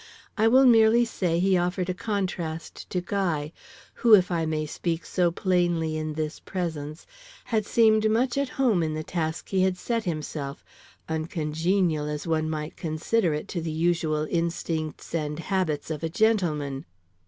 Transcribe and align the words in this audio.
I 0.35 0.47
will 0.47 0.65
merely 0.65 1.05
say 1.05 1.37
he 1.37 1.55
offered 1.59 1.87
a 1.87 1.93
contrast 1.93 2.89
to 2.89 3.01
Guy, 3.01 3.51
who, 3.93 4.15
if 4.15 4.31
I 4.31 4.47
may 4.47 4.65
speak 4.65 5.05
so 5.05 5.29
plainly 5.29 5.95
in 5.95 6.13
this 6.13 6.39
presence, 6.39 7.05
had 7.45 7.67
seemed 7.67 8.09
much 8.09 8.35
at 8.35 8.49
home 8.57 8.81
in 8.81 8.95
the 8.95 9.03
task 9.03 9.49
he 9.49 9.61
had 9.61 9.77
set 9.77 10.05
himself, 10.05 10.65
uncongenial 11.07 12.07
as 12.07 12.25
one 12.25 12.49
might 12.49 12.75
consider 12.75 13.35
it 13.35 13.47
to 13.49 13.61
the 13.61 13.69
usual 13.69 14.25
instincts 14.31 15.13
and 15.13 15.37
habits 15.37 15.91
of 15.91 16.01
a 16.01 16.09
gentleman. 16.09 16.85